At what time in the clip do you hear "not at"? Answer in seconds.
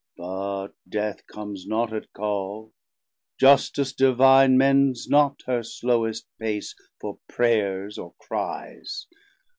1.67-2.11